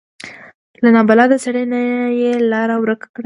له 0.83 0.89
نابلده 0.95 1.37
سړي 1.45 1.63
نه 1.71 1.79
یې 2.21 2.33
لاره 2.51 2.75
ورکه 2.83 3.07
کړي. 3.15 3.19